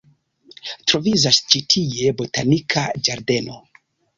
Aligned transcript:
Troviĝas 0.91 1.39
ĉi 1.53 1.61
tie 1.73 2.15
botanika 2.23 2.87
ĝardeno. 3.09 3.63